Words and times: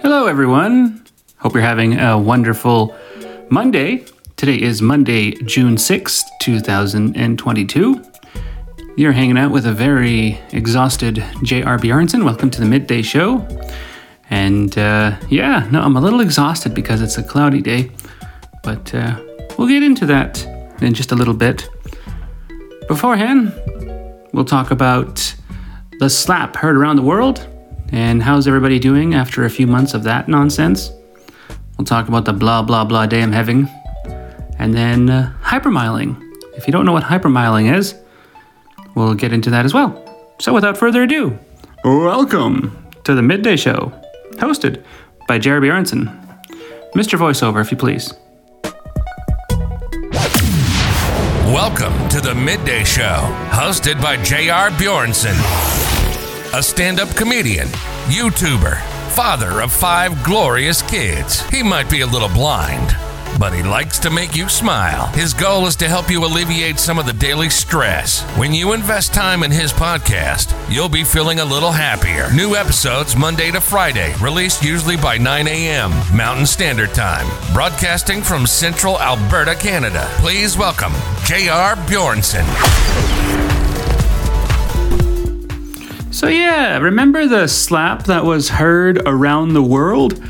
Hello, 0.00 0.26
everyone. 0.26 1.04
Hope 1.36 1.52
you're 1.52 1.62
having 1.62 2.00
a 2.00 2.18
wonderful 2.18 2.96
Monday. 3.50 4.06
Today 4.36 4.58
is 4.58 4.80
Monday, 4.80 5.32
June 5.32 5.76
6th, 5.76 6.22
2022. 6.40 8.02
You're 8.96 9.12
hanging 9.12 9.36
out 9.36 9.50
with 9.50 9.66
a 9.66 9.72
very 9.72 10.40
exhausted 10.52 11.22
J.R. 11.42 11.76
Bjornson. 11.76 12.24
Welcome 12.24 12.48
to 12.52 12.60
the 12.60 12.66
midday 12.66 13.02
show. 13.02 13.46
And 14.30 14.78
uh, 14.78 15.18
yeah, 15.28 15.68
no, 15.70 15.82
I'm 15.82 15.98
a 15.98 16.00
little 16.00 16.20
exhausted 16.20 16.72
because 16.72 17.02
it's 17.02 17.18
a 17.18 17.22
cloudy 17.22 17.60
day, 17.60 17.90
but 18.62 18.94
uh, 18.94 19.20
we'll 19.58 19.68
get 19.68 19.82
into 19.82 20.06
that 20.06 20.42
in 20.80 20.94
just 20.94 21.12
a 21.12 21.14
little 21.14 21.34
bit. 21.34 21.68
Beforehand, 22.88 23.52
we'll 24.32 24.46
talk 24.46 24.70
about 24.70 25.34
the 26.02 26.10
slap 26.10 26.56
heard 26.56 26.76
around 26.76 26.96
the 26.96 27.02
world 27.02 27.46
and 27.92 28.24
how's 28.24 28.48
everybody 28.48 28.80
doing 28.80 29.14
after 29.14 29.44
a 29.44 29.50
few 29.50 29.68
months 29.68 29.94
of 29.94 30.02
that 30.02 30.26
nonsense. 30.26 30.90
We'll 31.78 31.84
talk 31.84 32.08
about 32.08 32.24
the 32.24 32.32
blah 32.32 32.60
blah 32.62 32.84
blah 32.84 33.06
day 33.06 33.22
I'm 33.22 33.30
having, 33.30 33.68
and 34.58 34.74
then 34.74 35.08
uh, 35.08 35.32
hypermiling. 35.42 36.20
If 36.56 36.66
you 36.66 36.72
don't 36.72 36.86
know 36.86 36.92
what 36.92 37.04
hypermiling 37.04 37.72
is, 37.72 37.94
we'll 38.96 39.14
get 39.14 39.32
into 39.32 39.50
that 39.50 39.64
as 39.64 39.72
well. 39.72 39.94
So 40.40 40.52
without 40.52 40.76
further 40.76 41.04
ado, 41.04 41.38
welcome 41.84 42.84
to 43.04 43.14
the 43.14 43.22
midday 43.22 43.54
show, 43.54 43.92
hosted 44.32 44.82
by 45.28 45.38
J.R. 45.38 45.60
Bjornson. 45.60 46.18
Mr. 46.96 47.16
Voiceover, 47.16 47.60
if 47.60 47.70
you 47.70 47.76
please. 47.76 48.12
Welcome 51.52 52.08
to 52.08 52.22
the 52.22 52.34
Midday 52.34 52.82
Show, 52.82 53.28
hosted 53.50 54.00
by 54.00 54.16
J.R. 54.22 54.70
Bjornson, 54.70 55.34
a 56.54 56.62
stand 56.62 57.00
up 57.00 57.08
comedian, 57.16 57.66
YouTuber, 58.08 58.78
father 59.12 59.60
of 59.62 59.72
five 59.72 60.22
glorious 60.22 60.82
kids. 60.82 61.40
He 61.48 61.62
might 61.62 61.90
be 61.90 62.02
a 62.02 62.06
little 62.06 62.28
blind, 62.28 62.94
but 63.38 63.54
he 63.54 63.62
likes 63.62 63.98
to 64.00 64.10
make 64.10 64.36
you 64.36 64.50
smile. 64.50 65.06
His 65.08 65.32
goal 65.32 65.66
is 65.66 65.76
to 65.76 65.88
help 65.88 66.10
you 66.10 66.24
alleviate 66.24 66.78
some 66.78 66.98
of 66.98 67.06
the 67.06 67.12
daily 67.14 67.48
stress. 67.48 68.22
When 68.36 68.52
you 68.52 68.74
invest 68.74 69.14
time 69.14 69.42
in 69.44 69.50
his 69.50 69.72
podcast, 69.72 70.54
you'll 70.70 70.90
be 70.90 71.04
feeling 71.04 71.40
a 71.40 71.44
little 71.44 71.72
happier. 71.72 72.30
New 72.34 72.54
episodes 72.54 73.16
Monday 73.16 73.50
to 73.50 73.60
Friday, 73.60 74.14
released 74.20 74.62
usually 74.62 74.98
by 74.98 75.16
9 75.16 75.46
a.m. 75.48 75.90
Mountain 76.14 76.46
Standard 76.46 76.92
Time, 76.92 77.26
broadcasting 77.54 78.20
from 78.20 78.46
central 78.46 79.00
Alberta, 79.00 79.54
Canada. 79.54 80.06
Please 80.18 80.58
welcome 80.58 80.92
J.R. 81.24 81.76
Bjornson. 81.76 83.21
So 86.12 86.28
yeah, 86.28 86.76
remember 86.76 87.26
the 87.26 87.48
slap 87.48 88.04
that 88.04 88.22
was 88.22 88.50
heard 88.50 89.00
around 89.08 89.54
the 89.54 89.62
world? 89.62 90.22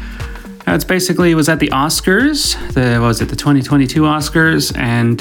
It's 0.65 0.85
basically 0.85 1.33
it 1.33 1.35
was 1.35 1.49
at 1.49 1.59
the 1.59 1.71
Oscars. 1.71 2.55
The 2.73 3.01
was 3.01 3.21
it 3.21 3.29
the 3.29 3.35
2022 3.35 4.03
Oscars, 4.03 4.75
and 4.79 5.21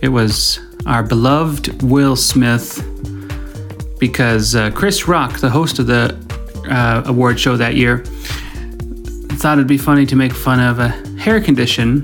it 0.00 0.08
was 0.08 0.60
our 0.86 1.02
beloved 1.02 1.82
Will 1.82 2.16
Smith 2.16 2.82
because 3.98 4.54
uh, 4.54 4.70
Chris 4.70 5.06
Rock, 5.06 5.40
the 5.40 5.50
host 5.50 5.78
of 5.78 5.86
the 5.86 6.16
uh, 6.70 7.02
award 7.04 7.38
show 7.38 7.58
that 7.58 7.74
year, 7.74 7.98
thought 9.36 9.58
it'd 9.58 9.68
be 9.68 9.76
funny 9.76 10.06
to 10.06 10.16
make 10.16 10.32
fun 10.32 10.58
of 10.58 10.78
a 10.78 10.88
hair 11.20 11.38
condition 11.38 12.02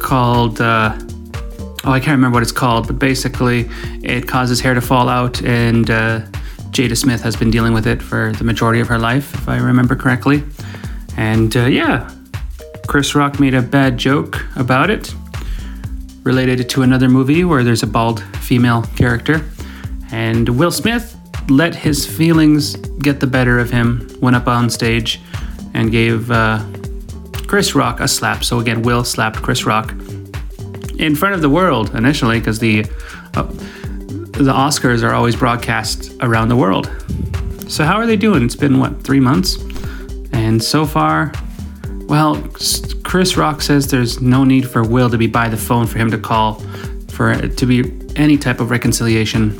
called. 0.00 0.62
Uh, 0.62 0.96
oh, 1.84 1.92
I 1.92 2.00
can't 2.00 2.16
remember 2.16 2.36
what 2.36 2.42
it's 2.42 2.52
called, 2.52 2.86
but 2.86 2.98
basically, 2.98 3.68
it 4.02 4.26
causes 4.26 4.60
hair 4.60 4.72
to 4.72 4.80
fall 4.80 5.10
out, 5.10 5.42
and 5.42 5.90
uh, 5.90 6.22
Jada 6.76 6.94
Smith 6.94 7.22
has 7.22 7.34
been 7.36 7.50
dealing 7.50 7.72
with 7.72 7.86
it 7.86 8.02
for 8.02 8.32
the 8.32 8.44
majority 8.44 8.80
of 8.80 8.88
her 8.88 8.98
life, 8.98 9.32
if 9.32 9.48
I 9.48 9.56
remember 9.56 9.96
correctly. 9.96 10.44
And 11.16 11.56
uh, 11.56 11.64
yeah, 11.64 12.14
Chris 12.86 13.14
Rock 13.14 13.40
made 13.40 13.54
a 13.54 13.62
bad 13.62 13.96
joke 13.96 14.44
about 14.56 14.90
it, 14.90 15.14
related 16.22 16.68
to 16.68 16.82
another 16.82 17.08
movie 17.08 17.44
where 17.44 17.64
there's 17.64 17.82
a 17.82 17.86
bald 17.86 18.22
female 18.42 18.82
character. 18.94 19.42
And 20.12 20.46
Will 20.50 20.70
Smith 20.70 21.16
let 21.48 21.74
his 21.74 22.04
feelings 22.04 22.76
get 22.76 23.20
the 23.20 23.26
better 23.26 23.58
of 23.58 23.70
him, 23.70 24.10
went 24.20 24.36
up 24.36 24.46
on 24.46 24.68
stage, 24.68 25.22
and 25.72 25.90
gave 25.90 26.30
uh, 26.30 26.62
Chris 27.46 27.74
Rock 27.74 28.00
a 28.00 28.08
slap. 28.08 28.44
So 28.44 28.60
again, 28.60 28.82
Will 28.82 29.02
slapped 29.02 29.40
Chris 29.40 29.64
Rock 29.64 29.92
in 30.98 31.14
front 31.14 31.34
of 31.34 31.40
the 31.40 31.48
world 31.48 31.94
initially, 31.94 32.38
because 32.38 32.58
the 32.58 32.84
uh, 33.32 33.50
the 34.36 34.52
Oscars 34.52 35.02
are 35.02 35.14
always 35.14 35.34
broadcast 35.34 36.12
around 36.20 36.48
the 36.48 36.56
world. 36.56 36.90
So 37.68 37.84
how 37.84 37.96
are 37.96 38.06
they 38.06 38.16
doing? 38.16 38.44
It's 38.44 38.54
been 38.54 38.78
what 38.78 39.02
three 39.02 39.20
months, 39.20 39.56
and 40.32 40.62
so 40.62 40.84
far, 40.86 41.32
well, 42.06 42.46
Chris 43.02 43.36
Rock 43.36 43.62
says 43.62 43.88
there's 43.88 44.20
no 44.20 44.44
need 44.44 44.68
for 44.68 44.82
Will 44.82 45.10
to 45.10 45.18
be 45.18 45.26
by 45.26 45.48
the 45.48 45.56
phone 45.56 45.86
for 45.86 45.98
him 45.98 46.10
to 46.10 46.18
call 46.18 46.60
for 47.08 47.32
it 47.32 47.56
to 47.58 47.66
be 47.66 47.92
any 48.14 48.36
type 48.36 48.60
of 48.60 48.70
reconciliation. 48.70 49.52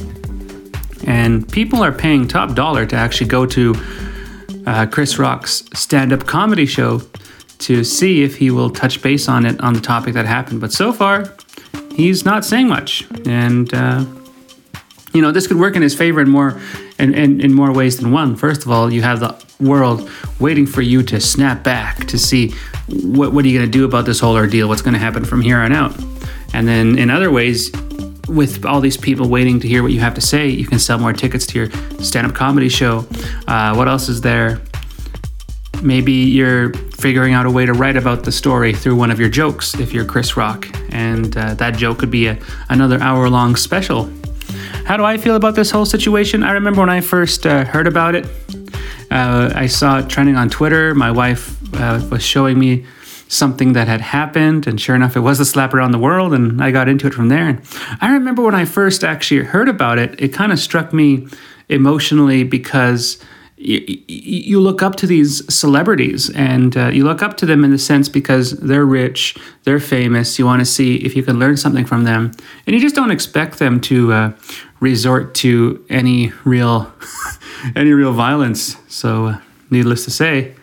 And 1.06 1.50
people 1.50 1.82
are 1.82 1.93
paying 1.93 2.28
top 2.28 2.54
dollar 2.54 2.84
to 2.87 2.97
actually 2.97 3.28
go 3.28 3.47
to 3.47 3.75
uh, 4.66 4.87
Chris 4.87 5.19
Rock's 5.19 5.64
stand-up 5.72 6.26
comedy 6.26 6.66
show 6.66 7.00
to 7.58 7.82
see 7.82 8.22
if 8.22 8.37
he 8.37 8.50
will 8.50 8.69
touch 8.69 9.00
base 9.00 9.28
on 9.28 9.47
it 9.47 9.60
on 9.60 9.72
the 9.72 9.81
topic 9.81 10.14
that 10.14 10.26
happened. 10.26 10.60
But 10.60 10.72
so 10.72 10.93
far, 10.93 11.32
he's 11.94 12.25
not 12.25 12.44
saying 12.44 12.69
much, 12.69 13.06
and 13.26 13.72
uh, 13.72 14.04
you 15.16 15.22
know 15.22 15.32
this 15.32 15.47
could 15.47 15.59
work 15.59 15.75
in 15.77 15.82
his 15.82 15.94
favor 15.94 16.21
in 16.21 16.28
more 16.28 16.60
in, 16.99 17.15
in, 17.15 17.41
in 17.41 17.53
more 17.53 17.72
ways 17.72 17.97
than 17.99 18.12
one. 18.12 18.37
First 18.37 18.65
of 18.65 18.71
all, 18.71 18.93
you 18.93 19.03
have 19.03 19.21
the 19.21 19.34
world 19.59 20.09
waiting 20.38 20.66
for 20.66 20.82
you 20.82 21.03
to 21.04 21.21
snap 21.21 21.62
back 21.65 22.06
to 22.09 22.19
see 22.19 22.53
what 22.88 23.32
what 23.32 23.44
are 23.44 23.49
you 23.49 23.59
going 23.59 23.71
to 23.71 23.78
do 23.78 23.84
about 23.84 24.05
this 24.05 24.21
whole 24.21 24.37
ordeal, 24.37 24.69
what's 24.69 24.82
going 24.82 24.94
to 24.94 25.00
happen 25.00 25.25
from 25.25 25.41
here 25.41 25.59
on 25.59 25.72
out, 25.72 25.97
and 26.53 26.69
then 26.69 26.99
in 26.99 27.10
other 27.10 27.31
ways. 27.31 27.71
With 28.28 28.66
all 28.66 28.81
these 28.81 28.97
people 28.97 29.28
waiting 29.28 29.60
to 29.60 29.69
hear 29.69 29.84
what 29.84 29.93
you 29.93 30.00
have 30.00 30.15
to 30.15 30.21
say, 30.21 30.49
you 30.49 30.66
can 30.66 30.81
sell 30.81 30.99
more 30.99 31.12
tickets 31.12 31.47
to 31.47 31.59
your 31.60 31.71
stand-up 32.03 32.34
comedy 32.34 32.69
show. 32.69 33.06
Uh, 33.47 33.72
what 33.76 33.87
else 33.87 34.09
is 34.09 34.21
there? 34.21 34.60
maybe 35.82 36.12
you're 36.12 36.72
figuring 36.72 37.34
out 37.34 37.47
a 37.47 37.50
way 37.50 37.66
to 37.66 37.72
write 37.72 37.97
about 37.97 38.25
the 38.25 38.32
story 38.32 38.72
through 38.72 38.97
one 38.97 39.10
of 39.10 39.21
your 39.21 39.28
jokes 39.28 39.75
if 39.75 39.93
you're 39.93 40.05
Chris 40.05 40.37
Rock, 40.37 40.66
and 40.91 41.37
uh, 41.37 41.55
that 41.55 41.76
joke 41.76 41.99
could 41.99 42.10
be 42.10 42.26
a, 42.26 42.38
another 42.69 43.00
hour 43.00 43.28
long 43.28 43.56
special. 43.56 44.10
How 44.87 44.97
do 44.97 45.03
I 45.03 45.17
feel 45.17 45.35
about 45.35 45.57
this 45.57 45.73
whole 45.73 45.85
situation? 45.85 46.45
I 46.45 46.53
remember 46.53 46.79
when 46.79 46.89
I 46.91 47.01
first 47.01 47.45
uh, 47.45 47.65
heard 47.65 47.89
about 47.89 48.15
it, 48.15 48.25
uh, 49.11 49.51
I 49.53 49.67
saw 49.67 49.99
it 49.99 50.09
trending 50.09 50.37
on 50.37 50.49
Twitter. 50.49 50.95
My 50.95 51.11
wife 51.11 51.59
uh, 51.75 52.01
was 52.09 52.23
showing 52.23 52.57
me 52.57 52.87
something 53.27 53.73
that 53.73 53.89
had 53.89 54.01
happened, 54.01 54.69
and 54.69 54.81
sure 54.81 54.95
enough, 54.95 55.17
it 55.17 55.21
was 55.21 55.41
a 55.41 55.45
slap 55.45 55.75
around 55.75 55.91
the 55.91 55.99
world, 55.99 56.33
and 56.33 56.63
I 56.63 56.71
got 56.71 56.89
into 56.89 57.09
it 57.09 57.15
from 57.15 57.31
there. 57.31 57.49
And 57.49 57.61
I 58.01 58.13
remember 58.13 58.43
when 58.43 58.55
I 58.55 58.65
first 58.65 59.03
actually 59.03 59.43
heard 59.43 59.69
about 59.69 59.99
it, 59.99 60.21
it 60.21 60.33
kind 60.33 60.53
of 60.53 60.61
struck 60.61 60.93
me 60.93 61.27
emotionally 61.69 62.45
because 62.45 63.19
you, 63.57 64.61
look 64.61 64.83
up 64.83 64.97
to 64.97 65.07
these 65.07 65.43
celebrities 65.53 66.31
and 66.31 66.77
uh, 66.77 66.89
you 66.89 67.05
look 67.05 67.23
up 67.23 67.37
to 67.39 67.47
them 67.47 67.65
in 67.65 67.71
the 67.71 67.79
sense 67.79 68.09
because 68.09 68.53
they're 68.53 68.85
rich, 68.85 69.37
they're 69.65 69.81
famous. 69.81 70.39
You 70.39 70.45
want 70.45 70.61
to 70.61 70.67
see 70.67 70.97
if 70.97 71.17
you 71.17 71.23
can 71.23 71.39
learn 71.39 71.57
something 71.57 71.87
from 71.87 72.05
them, 72.05 72.33
and 72.67 72.75
you 72.75 72.81
just 72.81 72.95
don't 72.95 73.11
expect 73.11 73.59
them 73.59 73.81
to 73.83 74.13
uh, 74.13 74.33
resort 74.81 75.34
to 75.37 75.84
any 75.88 76.32
real, 76.44 76.92
any 77.76 77.92
real 77.92 78.12
violence. 78.12 78.76
So, 78.88 79.26
uh, 79.26 79.41
needless 79.70 80.04
to 80.04 80.10
say, 80.10 80.54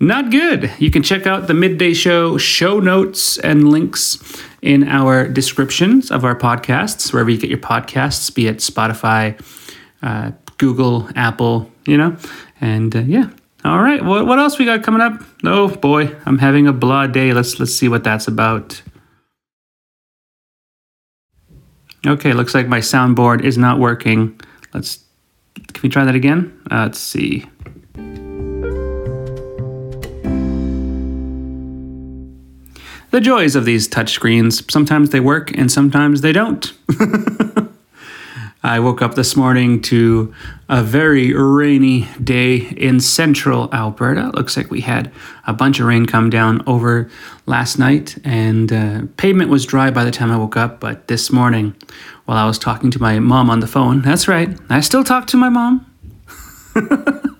not 0.00 0.30
good. 0.30 0.72
You 0.78 0.90
can 0.90 1.02
check 1.02 1.26
out 1.26 1.46
the 1.46 1.54
midday 1.54 1.94
show 1.94 2.36
show 2.36 2.80
notes 2.80 3.38
and 3.38 3.70
links 3.70 4.18
in 4.60 4.88
our 4.88 5.28
descriptions 5.28 6.10
of 6.10 6.24
our 6.24 6.34
podcasts, 6.34 7.12
wherever 7.12 7.30
you 7.30 7.38
get 7.38 7.50
your 7.50 7.58
podcasts, 7.58 8.34
be 8.34 8.46
it 8.46 8.58
Spotify, 8.58 9.40
uh, 10.02 10.32
Google, 10.58 11.08
Apple, 11.14 11.70
you 11.86 11.96
know. 11.96 12.16
And 12.60 12.94
uh, 12.94 13.00
yeah. 13.00 13.30
All 13.64 13.80
right. 13.80 14.04
What, 14.04 14.26
what 14.26 14.38
else 14.38 14.58
we 14.58 14.66
got 14.66 14.82
coming 14.82 15.00
up? 15.00 15.22
Oh 15.44 15.68
boy, 15.68 16.14
I'm 16.26 16.38
having 16.38 16.66
a 16.66 16.72
blah 16.72 17.06
day. 17.06 17.32
Let's 17.32 17.58
let's 17.58 17.74
see 17.74 17.88
what 17.88 18.04
that's 18.04 18.28
about. 18.28 18.82
Okay, 22.06 22.34
looks 22.34 22.54
like 22.54 22.68
my 22.68 22.80
soundboard 22.80 23.42
is 23.42 23.56
not 23.56 23.78
working. 23.78 24.38
Let's 24.74 25.04
can 25.54 25.82
we 25.82 25.88
try 25.88 26.04
that 26.04 26.14
again? 26.14 26.52
Uh, 26.70 26.82
let's 26.84 26.98
see. 26.98 27.46
The 33.10 33.20
joys 33.20 33.54
of 33.54 33.64
these 33.64 33.88
touchscreens. 33.88 34.70
Sometimes 34.70 35.10
they 35.10 35.20
work 35.20 35.56
and 35.56 35.70
sometimes 35.70 36.20
they 36.20 36.32
don't. 36.32 36.72
I 38.64 38.80
woke 38.80 39.02
up 39.02 39.14
this 39.14 39.36
morning 39.36 39.82
to 39.82 40.32
a 40.70 40.82
very 40.82 41.34
rainy 41.34 42.08
day 42.22 42.56
in 42.56 42.98
central 42.98 43.68
Alberta. 43.74 44.30
Looks 44.32 44.56
like 44.56 44.70
we 44.70 44.80
had 44.80 45.12
a 45.46 45.52
bunch 45.52 45.80
of 45.80 45.86
rain 45.86 46.06
come 46.06 46.30
down 46.30 46.62
over 46.66 47.10
last 47.44 47.78
night, 47.78 48.16
and 48.24 48.72
uh, 48.72 49.02
pavement 49.18 49.50
was 49.50 49.66
dry 49.66 49.90
by 49.90 50.02
the 50.02 50.10
time 50.10 50.30
I 50.30 50.38
woke 50.38 50.56
up. 50.56 50.80
But 50.80 51.08
this 51.08 51.30
morning, 51.30 51.76
while 52.24 52.38
I 52.38 52.46
was 52.46 52.58
talking 52.58 52.90
to 52.92 53.02
my 53.02 53.18
mom 53.18 53.50
on 53.50 53.60
the 53.60 53.66
phone, 53.66 54.00
that's 54.00 54.28
right, 54.28 54.58
I 54.70 54.80
still 54.80 55.04
talk 55.04 55.26
to 55.26 55.36
my 55.36 55.50
mom. 55.50 55.84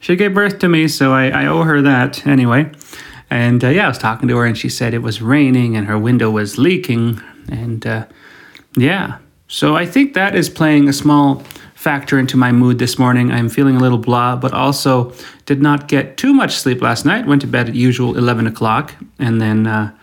she 0.00 0.16
gave 0.16 0.34
birth 0.34 0.58
to 0.58 0.68
me, 0.68 0.88
so 0.88 1.12
I, 1.12 1.28
I 1.28 1.46
owe 1.46 1.62
her 1.62 1.82
that 1.82 2.26
anyway. 2.26 2.68
And 3.30 3.62
uh, 3.62 3.68
yeah, 3.68 3.84
I 3.84 3.88
was 3.88 3.98
talking 3.98 4.26
to 4.26 4.36
her, 4.38 4.44
and 4.44 4.58
she 4.58 4.68
said 4.68 4.92
it 4.92 5.02
was 5.02 5.22
raining 5.22 5.76
and 5.76 5.86
her 5.86 5.96
window 5.96 6.32
was 6.32 6.58
leaking. 6.58 7.22
And 7.48 7.86
uh, 7.86 8.06
yeah, 8.76 9.18
so 9.54 9.76
I 9.76 9.86
think 9.86 10.14
that 10.14 10.34
is 10.34 10.50
playing 10.50 10.88
a 10.88 10.92
small 10.92 11.44
factor 11.76 12.18
into 12.18 12.36
my 12.36 12.50
mood 12.50 12.80
this 12.80 12.98
morning. 12.98 13.30
I'm 13.30 13.48
feeling 13.48 13.76
a 13.76 13.78
little 13.78 13.98
blah, 13.98 14.34
but 14.34 14.52
also 14.52 15.12
did 15.46 15.62
not 15.62 15.86
get 15.86 16.16
too 16.16 16.34
much 16.34 16.56
sleep 16.56 16.82
last 16.82 17.04
night. 17.04 17.24
Went 17.24 17.40
to 17.42 17.46
bed 17.46 17.68
at 17.68 17.76
usual 17.76 18.18
11 18.18 18.48
o'clock, 18.48 18.96
and 19.20 19.40
then 19.40 19.68
uh, 19.68 19.96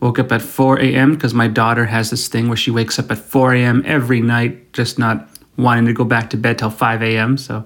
woke 0.00 0.18
up 0.18 0.32
at 0.32 0.42
4 0.42 0.80
a.m. 0.80 1.14
because 1.14 1.34
my 1.34 1.46
daughter 1.46 1.84
has 1.84 2.10
this 2.10 2.26
thing 2.26 2.48
where 2.48 2.56
she 2.56 2.72
wakes 2.72 2.98
up 2.98 3.08
at 3.12 3.18
4 3.18 3.54
a.m. 3.54 3.80
every 3.86 4.20
night, 4.20 4.72
just 4.72 4.98
not 4.98 5.28
wanting 5.56 5.86
to 5.86 5.92
go 5.92 6.02
back 6.02 6.28
to 6.30 6.36
bed 6.36 6.58
till 6.58 6.70
5 6.70 7.00
a.m. 7.00 7.38
So 7.38 7.64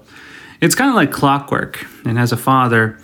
it's 0.61 0.75
kind 0.75 0.91
of 0.91 0.95
like 0.95 1.11
clockwork. 1.11 1.83
And 2.05 2.19
as 2.19 2.31
a 2.31 2.37
father, 2.37 2.99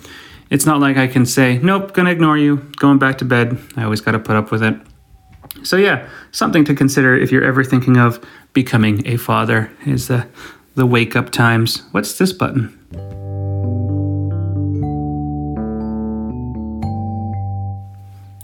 it's 0.48 0.64
not 0.64 0.78
like 0.78 0.96
I 0.96 1.08
can 1.08 1.26
say, 1.26 1.58
nope, 1.58 1.92
gonna 1.92 2.10
ignore 2.10 2.38
you, 2.38 2.58
going 2.76 3.00
back 3.00 3.18
to 3.18 3.24
bed. 3.24 3.58
I 3.74 3.82
always 3.82 4.00
got 4.00 4.12
to 4.12 4.20
put 4.20 4.36
up 4.36 4.52
with 4.52 4.62
it. 4.62 4.78
So, 5.62 5.76
yeah, 5.76 6.08
something 6.32 6.64
to 6.64 6.74
consider 6.74 7.16
if 7.16 7.32
you're 7.32 7.44
ever 7.44 7.64
thinking 7.64 7.96
of 7.96 8.24
becoming 8.52 9.06
a 9.06 9.16
father 9.16 9.70
is 9.86 10.08
the, 10.08 10.26
the 10.74 10.86
wake 10.86 11.16
up 11.16 11.30
times. 11.30 11.82
What's 11.92 12.18
this 12.18 12.32
button? 12.32 12.74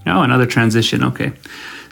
Oh, 0.07 0.23
another 0.23 0.47
transition. 0.47 1.03
Okay. 1.03 1.33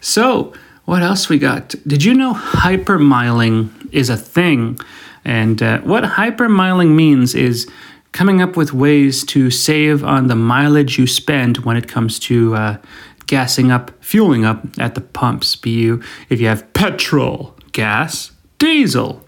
So, 0.00 0.52
what 0.84 1.02
else 1.02 1.28
we 1.28 1.38
got? 1.38 1.74
Did 1.86 2.04
you 2.04 2.14
know 2.14 2.34
hypermiling 2.34 3.70
is 3.92 4.10
a 4.10 4.16
thing? 4.16 4.78
And 5.24 5.62
uh, 5.62 5.80
what 5.80 6.04
hypermiling 6.04 6.94
means 6.94 7.34
is 7.34 7.70
coming 8.12 8.42
up 8.42 8.56
with 8.56 8.72
ways 8.72 9.24
to 9.24 9.50
save 9.50 10.04
on 10.04 10.26
the 10.26 10.34
mileage 10.34 10.98
you 10.98 11.06
spend 11.06 11.58
when 11.58 11.76
it 11.76 11.88
comes 11.88 12.18
to 12.18 12.54
uh, 12.54 12.76
gassing 13.26 13.70
up, 13.70 13.90
fueling 14.02 14.44
up 14.44 14.64
at 14.78 14.94
the 14.94 15.00
pumps. 15.00 15.56
Be 15.56 15.70
you 15.70 16.02
if 16.28 16.40
you 16.40 16.48
have 16.48 16.72
petrol, 16.72 17.56
gas, 17.72 18.32
diesel, 18.58 19.24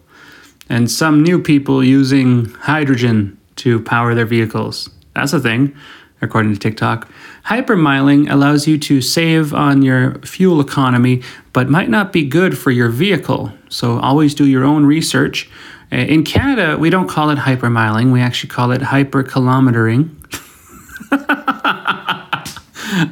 and 0.68 0.90
some 0.90 1.22
new 1.22 1.40
people 1.40 1.82
using 1.84 2.46
hydrogen 2.46 3.38
to 3.56 3.80
power 3.80 4.14
their 4.14 4.26
vehicles. 4.26 4.90
That's 5.14 5.32
a 5.32 5.40
thing, 5.40 5.76
according 6.20 6.52
to 6.54 6.58
TikTok. 6.58 7.08
Hypermiling 7.46 8.30
allows 8.30 8.66
you 8.66 8.78
to 8.78 9.00
save 9.00 9.52
on 9.54 9.82
your 9.82 10.18
fuel 10.20 10.60
economy, 10.60 11.22
but 11.52 11.68
might 11.68 11.90
not 11.90 12.12
be 12.12 12.24
good 12.24 12.56
for 12.56 12.70
your 12.70 12.88
vehicle. 12.88 13.52
So 13.68 13.98
always 14.00 14.34
do 14.34 14.46
your 14.46 14.64
own 14.64 14.86
research 14.86 15.50
uh, 15.94 15.96
in 15.96 16.24
Canada, 16.24 16.76
we 16.78 16.90
don't 16.90 17.08
call 17.08 17.30
it 17.30 17.38
hypermiling, 17.38 18.12
we 18.12 18.20
actually 18.20 18.50
call 18.50 18.72
it 18.72 18.80
hyperkilometering. 18.80 20.10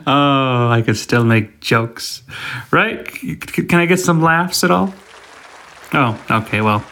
Oh, 0.07 0.69
I 0.69 0.83
could 0.85 0.97
still 0.97 1.25
make 1.25 1.61
jokes. 1.61 2.23
Right? 2.71 3.05
Can 3.07 3.81
I 3.81 3.87
get 3.87 4.01
some 4.01 4.23
laughs 4.23 4.65
at 4.65 4.71
all? 4.71 4.95
Oh, 5.93 6.19
okay, 6.31 6.61
well, 6.61 6.85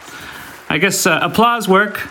I 0.69 0.79
guess 0.79 1.07
uh, 1.07 1.19
applause 1.23 1.69
work. 1.69 2.09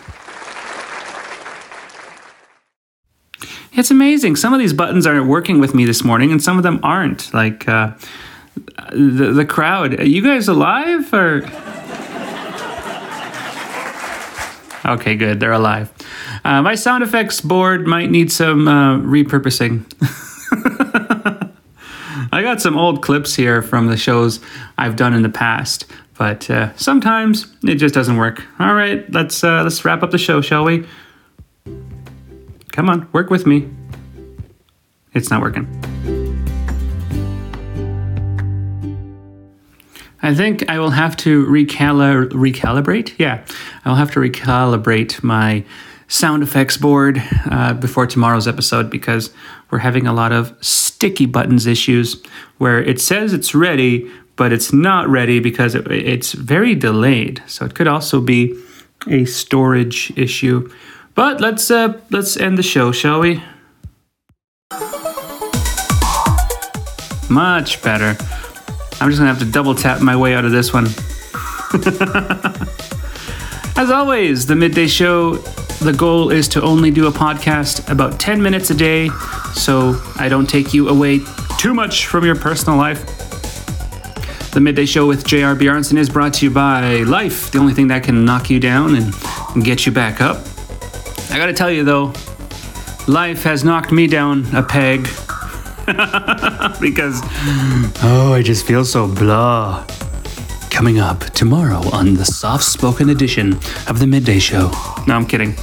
It's 3.74 3.92
amazing. 3.92 4.36
Some 4.36 4.54
of 4.54 4.60
these 4.60 4.74
buttons 4.74 5.06
aren't 5.06 5.28
working 5.28 5.60
with 5.60 5.74
me 5.74 5.86
this 5.86 6.04
morning, 6.04 6.31
and 6.31 6.42
some 6.42 6.58
of 6.58 6.64
them 6.64 6.80
aren't. 6.84 7.34
Like 7.34 7.68
uh, 7.68 7.92
the 8.92 9.32
the 9.34 9.46
crowd. 9.46 10.00
Are 10.00 10.08
you 10.08 10.22
guys 10.22 10.48
alive 10.48 11.14
or? 11.14 11.44
Okay, 14.86 15.16
good. 15.16 15.40
They're 15.40 15.52
alive. 15.52 15.92
Uh, 16.44 16.62
my 16.62 16.74
sound 16.74 17.04
effects 17.04 17.42
board 17.42 17.86
might 17.86 18.10
need 18.10 18.32
some 18.32 18.68
uh, 18.68 18.98
repurposing. 18.98 19.86
I 22.39 22.41
got 22.41 22.62
some 22.62 22.77
old 22.77 23.01
clips 23.01 23.36
here 23.36 23.62
from 23.62 23.88
the 23.88 23.97
shows 23.97 24.39
I've 24.77 24.95
done 24.95 25.13
in 25.13 25.24
the 25.24 25.30
past, 25.30 25.86
but 26.18 26.50
uh, 26.50 26.74
sometimes 26.77 27.53
it 27.63 27.75
just 27.75 27.94
doesn't 27.94 28.15
work. 28.15 28.41
All 28.62 28.74
right, 28.74 29.03
let's 29.12 29.44
uh, 29.44 29.62
let's 29.63 29.83
wrap 29.83 30.03
up 30.03 30.12
the 30.12 30.18
show, 30.18 30.39
shall 30.39 30.63
we? 30.63 30.88
Come 32.71 32.89
on, 32.89 33.09
work 33.12 33.30
with 33.30 33.45
me. 33.45 33.69
It's 35.13 35.30
not 35.30 35.41
working. 35.41 35.68
I 40.21 40.33
think 40.33 40.69
I 40.69 40.80
will 40.80 40.91
have 40.91 41.18
to 41.18 41.45
recali- 41.47 42.30
recalibrate. 42.30 43.15
Yeah, 43.19 43.44
I'll 43.83 43.95
have 43.95 44.12
to 44.12 44.21
recalibrate 44.21 45.21
my 45.24 45.65
sound 46.10 46.44
effects 46.44 46.76
board 46.76 47.24
uh, 47.50 47.74
before 47.76 48.06
tomorrow's 48.06 48.48
episode 48.48 48.90
because 48.90 49.32
we're 49.70 49.78
having 49.78 50.08
a 50.08 50.14
lot 50.14 50.32
of 50.32 50.54
sticky 50.60 51.28
buttons 51.28 51.66
issues 51.66 52.22
where 52.58 52.82
it 52.82 53.00
says 53.00 53.32
it's 53.32 53.56
ready, 53.56 54.12
but 54.36 54.52
it's 54.52 54.74
not 54.74 55.08
ready 55.08 55.40
because 55.40 55.76
it, 55.76 55.90
it's 55.90 56.34
very 56.34 56.76
delayed. 56.76 57.42
So 57.48 57.64
it 57.66 57.76
could 57.76 57.88
also 57.88 58.20
be 58.20 58.60
a 59.08 59.24
storage 59.26 60.12
issue. 60.18 60.70
But 61.16 61.40
let's 61.40 61.70
uh, 61.72 62.00
let's 62.10 62.38
end 62.38 62.58
the 62.58 62.64
show, 62.64 62.92
shall 62.92 63.20
we? 63.20 63.44
Much 67.30 67.82
better. 67.84 68.18
I'm 69.00 69.10
just 69.10 69.20
gonna 69.20 69.28
have 69.28 69.40
to 69.40 69.46
double 69.46 69.76
tap 69.76 70.02
my 70.02 70.16
way 70.16 70.34
out 70.34 70.44
of 70.44 70.52
this 70.52 70.74
one. 70.74 70.86
As 73.78 73.92
always, 73.92 74.48
the 74.48 74.56
midday 74.56 74.88
show, 74.88 75.36
the 75.80 75.94
goal 75.94 76.30
is 76.30 76.48
to 76.50 76.62
only 76.62 76.92
do 76.92 77.08
a 77.08 77.12
podcast 77.12 77.90
about 77.90 78.20
10 78.20 78.42
minutes 78.42 78.70
a 78.70 78.76
day 78.76 79.10
so 79.54 80.00
I 80.18 80.28
don't 80.28 80.48
take 80.48 80.74
you 80.74 80.90
away 80.90 81.22
too 81.58 81.74
much 81.74 82.08
from 82.08 82.26
your 82.26 82.36
personal 82.36 82.78
life. 82.78 83.02
The 84.52 84.60
midday 84.60 84.86
show 84.86 85.08
with 85.08 85.26
JR 85.26 85.56
Bjornson 85.56 85.98
is 85.98 86.10
brought 86.10 86.34
to 86.36 86.46
you 86.46 86.52
by 86.52 86.98
Life, 87.04 87.52
the 87.52 87.60
only 87.60 87.74
thing 87.74 87.88
that 87.90 88.04
can 88.04 88.26
knock 88.26 88.50
you 88.50 88.60
down 88.60 88.96
and 88.96 89.64
get 89.64 89.86
you 89.86 89.92
back 89.92 90.20
up. 90.20 90.46
I 91.31 91.38
gotta 91.38 91.54
tell 91.54 91.72
you 91.72 91.84
though, 91.84 92.14
life 93.08 93.44
has 93.44 93.64
knocked 93.64 93.92
me 93.92 94.08
down 94.08 94.54
a 94.54 94.64
peg 94.64 95.04
because, 96.82 97.22
oh, 98.04 98.34
I 98.34 98.42
just 98.44 98.66
feel 98.66 98.84
so 98.84 99.08
blah. 99.08 99.86
Coming 100.80 101.00
up 101.02 101.26
tomorrow 101.31 101.81
on 101.92 102.14
the 102.14 102.24
soft 102.24 102.64
spoken 102.64 103.10
edition 103.10 103.52
of 103.90 104.00
the 104.00 104.08
Midday 104.08 104.40
Show. 104.40 104.72
No, 105.08 105.13
I'm 105.13 105.25
kidding. 105.25 105.53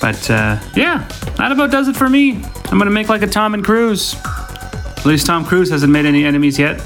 But 0.00 0.28
uh, 0.28 0.58
yeah, 0.74 1.06
that 1.36 1.52
about 1.52 1.70
does 1.70 1.86
it 1.86 1.94
for 1.94 2.10
me. 2.10 2.42
I'm 2.64 2.76
gonna 2.76 2.90
make 2.90 3.08
like 3.08 3.22
a 3.22 3.28
Tom 3.28 3.54
and 3.54 3.64
Cruise. 3.64 4.16
At 4.24 5.06
least 5.06 5.26
Tom 5.26 5.44
Cruise 5.44 5.70
hasn't 5.70 5.92
made 5.92 6.06
any 6.06 6.24
enemies 6.24 6.58
yet. 6.58 6.80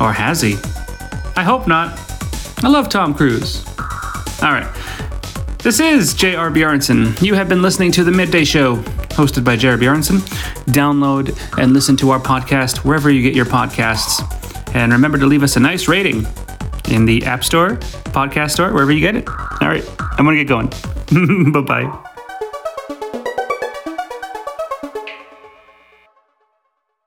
Or 0.00 0.12
has 0.12 0.40
he? 0.40 0.54
I 1.34 1.42
hope 1.42 1.66
not. 1.66 1.98
I 2.62 2.68
love 2.68 2.88
Tom 2.88 3.12
Cruise. 3.12 3.66
All 4.40 4.52
right. 4.52 4.72
This 5.58 5.80
is 5.80 6.14
J.R. 6.14 6.48
Bjornson. 6.48 7.20
You 7.20 7.34
have 7.34 7.48
been 7.48 7.60
listening 7.60 7.90
to 7.90 8.04
The 8.04 8.12
Midday 8.12 8.44
Show, 8.44 8.76
hosted 9.16 9.42
by 9.42 9.56
J.R. 9.56 9.78
Bjornson. 9.78 10.18
Download 10.66 11.36
and 11.60 11.72
listen 11.72 11.96
to 11.96 12.10
our 12.10 12.20
podcast 12.20 12.84
wherever 12.84 13.10
you 13.10 13.20
get 13.20 13.34
your 13.34 13.46
podcasts. 13.46 14.22
And 14.76 14.92
remember 14.92 15.18
to 15.18 15.26
leave 15.26 15.42
us 15.42 15.56
a 15.56 15.60
nice 15.60 15.88
rating 15.88 16.24
in 16.90 17.04
the 17.04 17.24
App 17.24 17.44
Store, 17.44 17.70
Podcast 18.12 18.52
Store, 18.52 18.72
wherever 18.72 18.92
you 18.92 19.00
get 19.00 19.16
it. 19.16 19.28
All 19.28 19.68
right, 19.68 19.84
I'm 20.18 20.24
going 20.24 20.36
to 20.36 20.44
get 20.44 20.48
going. 20.48 21.52
bye 21.52 21.60
bye. 21.60 22.04